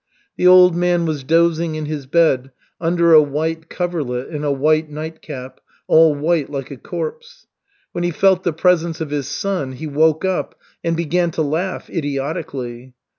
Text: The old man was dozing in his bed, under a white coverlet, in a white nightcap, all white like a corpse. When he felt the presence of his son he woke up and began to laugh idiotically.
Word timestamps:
The 0.35 0.47
old 0.47 0.75
man 0.75 1.05
was 1.05 1.23
dozing 1.23 1.75
in 1.75 1.85
his 1.85 2.07
bed, 2.07 2.49
under 2.79 3.13
a 3.13 3.21
white 3.21 3.69
coverlet, 3.69 4.29
in 4.29 4.43
a 4.43 4.51
white 4.51 4.89
nightcap, 4.89 5.61
all 5.85 6.15
white 6.15 6.49
like 6.49 6.71
a 6.71 6.77
corpse. 6.77 7.45
When 7.91 8.03
he 8.03 8.09
felt 8.09 8.41
the 8.43 8.51
presence 8.51 8.99
of 8.99 9.11
his 9.11 9.27
son 9.27 9.73
he 9.73 9.85
woke 9.85 10.25
up 10.25 10.55
and 10.83 10.97
began 10.97 11.29
to 11.37 11.43
laugh 11.43 11.87
idiotically. 11.87 12.95